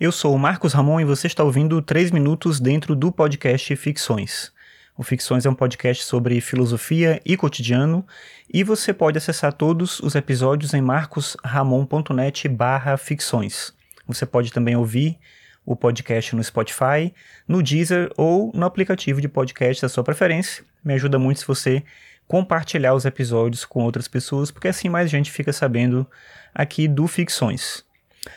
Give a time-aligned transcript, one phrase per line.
[0.00, 4.50] Eu sou o Marcos Ramon e você está ouvindo 3 minutos dentro do podcast Ficções.
[4.96, 8.06] O Ficções é um podcast sobre filosofia e cotidiano
[8.50, 13.74] e você pode acessar todos os episódios em marcosramon.net barra ficções.
[14.06, 15.18] Você pode também ouvir
[15.66, 17.12] o podcast no Spotify,
[17.46, 20.64] no Deezer ou no aplicativo de podcast da sua preferência.
[20.82, 21.84] Me ajuda muito se você
[22.26, 26.06] compartilhar os episódios com outras pessoas, porque assim mais gente fica sabendo
[26.54, 27.84] aqui do Ficções.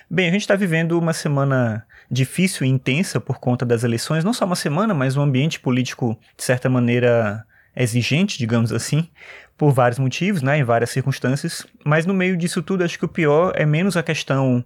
[0.09, 4.33] Bem, a gente está vivendo uma semana difícil e intensa por conta das eleições, não
[4.33, 7.45] só uma semana, mas um ambiente político, de certa maneira,
[7.75, 9.09] exigente, digamos assim,
[9.57, 11.65] por vários motivos, né, em várias circunstâncias.
[11.83, 14.63] Mas no meio disso tudo, acho que o pior é menos a questão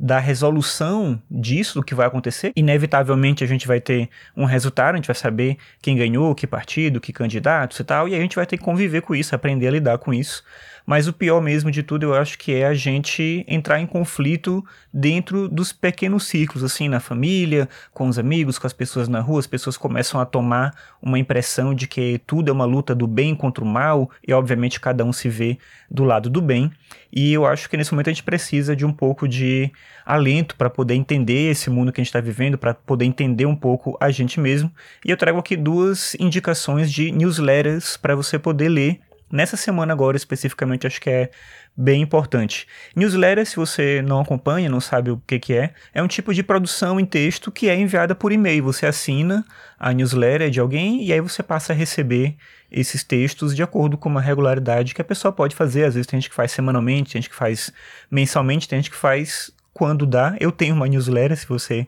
[0.00, 2.52] da resolução disso, do que vai acontecer.
[2.56, 7.00] Inevitavelmente a gente vai ter um resultado, a gente vai saber quem ganhou, que partido,
[7.00, 9.72] que candidato e tal, e a gente vai ter que conviver com isso, aprender a
[9.72, 10.42] lidar com isso.
[10.86, 14.64] Mas o pior mesmo de tudo, eu acho que é a gente entrar em conflito
[14.92, 19.38] dentro dos pequenos ciclos, assim, na família, com os amigos, com as pessoas na rua.
[19.38, 23.34] As pessoas começam a tomar uma impressão de que tudo é uma luta do bem
[23.34, 25.58] contra o mal, e obviamente cada um se vê
[25.90, 26.72] do lado do bem.
[27.12, 29.70] E eu acho que nesse momento a gente precisa de um pouco de
[30.04, 33.56] alento para poder entender esse mundo que a gente está vivendo, para poder entender um
[33.56, 34.72] pouco a gente mesmo.
[35.04, 40.16] E eu trago aqui duas indicações de newsletters para você poder ler nessa semana agora
[40.16, 41.30] especificamente acho que é
[41.76, 42.66] bem importante.
[42.94, 46.42] Newsletter, se você não acompanha, não sabe o que, que é, é um tipo de
[46.42, 48.64] produção em texto que é enviada por e-mail.
[48.64, 49.44] Você assina
[49.78, 52.36] a newsletter de alguém e aí você passa a receber
[52.70, 55.84] esses textos de acordo com uma regularidade que a pessoa pode fazer.
[55.84, 57.72] Às vezes tem gente que faz semanalmente, tem gente que faz
[58.10, 60.36] mensalmente, tem gente que faz quando dá.
[60.40, 61.86] Eu tenho uma newsletter, se você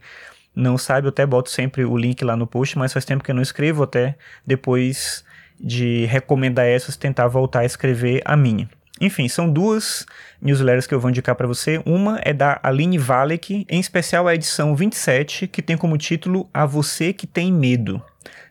[0.55, 3.31] não sabe, eu até boto sempre o link lá no post, mas faz tempo que
[3.31, 4.17] eu não escrevo, até
[4.47, 5.25] depois
[5.59, 8.69] de recomendar essas, tentar voltar a escrever a minha.
[9.01, 10.07] Enfim, são duas
[10.41, 11.83] newsletters que eu vou indicar para você.
[11.85, 16.67] Uma é da Aline Valek, em especial a edição 27, que tem como título A
[16.67, 18.03] Você Que Tem Medo.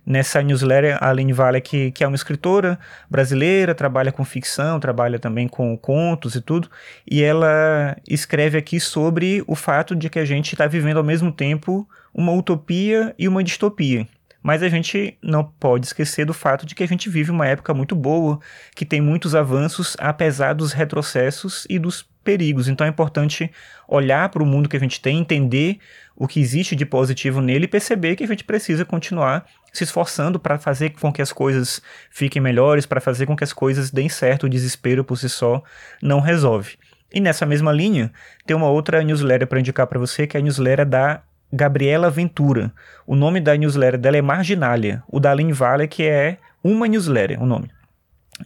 [0.06, 5.48] Nessa newsletter, a Aline Valek, que é uma escritora brasileira, trabalha com ficção, trabalha também
[5.48, 6.70] com contos e tudo,
[7.10, 11.32] e ela escreve aqui sobre o fato de que a gente está vivendo ao mesmo
[11.32, 14.08] tempo uma utopia e uma distopia.
[14.42, 17.74] Mas a gente não pode esquecer do fato de que a gente vive uma época
[17.74, 18.40] muito boa,
[18.76, 22.68] que tem muitos avanços, apesar dos retrocessos e dos perigos.
[22.68, 23.52] Então é importante
[23.88, 25.80] olhar para o mundo que a gente tem, entender
[26.16, 30.40] o que existe de positivo nele e perceber que a gente precisa continuar se esforçando
[30.40, 34.10] para fazer com que as coisas fiquem melhores, para fazer com que as coisas deem
[34.10, 34.46] certo.
[34.46, 35.64] O desespero por si só
[36.02, 36.78] não resolve.
[37.14, 38.12] E nessa mesma linha,
[38.46, 42.72] tem uma outra newsletter para indicar para você, que é a newsletter da Gabriela Ventura.
[43.06, 45.04] O nome da newsletter dela é Marginália.
[45.08, 47.70] O da Aline Vale, que é uma newsletter, o nome.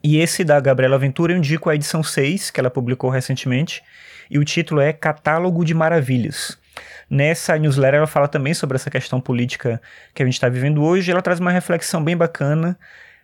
[0.03, 3.83] E esse da Gabriela Ventura eu indico a edição 6, que ela publicou recentemente,
[4.29, 6.57] e o título é Catálogo de Maravilhas.
[7.09, 9.81] Nessa newsletter ela fala também sobre essa questão política
[10.13, 12.77] que a gente está vivendo hoje, ela traz uma reflexão bem bacana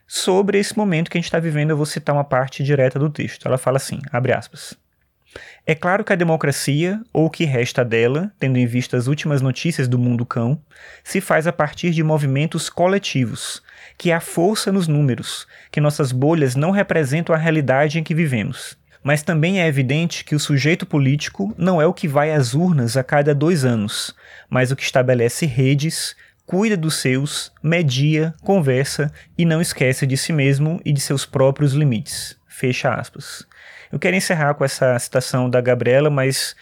[0.07, 1.71] sobre esse momento que a gente está vivendo.
[1.71, 3.47] Eu vou citar uma parte direta do texto.
[3.47, 4.77] Ela fala assim, abre aspas.
[5.65, 9.41] É claro que a democracia, ou o que resta dela, tendo em vista as últimas
[9.41, 10.61] notícias do mundo cão,
[11.03, 13.61] se faz a partir de movimentos coletivos,
[13.97, 18.77] que há força nos números, que nossas bolhas não representam a realidade em que vivemos.
[19.03, 22.95] Mas também é evidente que o sujeito político não é o que vai às urnas
[22.95, 24.13] a cada dois anos,
[24.49, 26.15] mas o que estabelece redes,
[26.51, 31.71] cuida dos seus, media, conversa e não esquece de si mesmo e de seus próprios
[31.71, 32.37] limites.
[32.45, 33.47] Fecha aspas.
[33.89, 36.53] Eu quero encerrar com essa citação da Gabriela, mas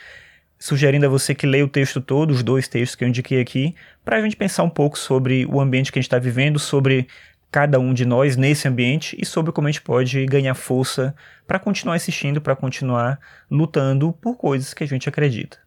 [0.60, 3.74] sugerindo a você que leia o texto todo, os dois textos que eu indiquei aqui,
[4.06, 7.08] para a gente pensar um pouco sobre o ambiente que a gente está vivendo, sobre
[7.52, 11.16] cada um de nós nesse ambiente e sobre como a gente pode ganhar força
[11.48, 13.20] para continuar assistindo, para continuar
[13.50, 15.58] lutando por coisas que a gente acredita.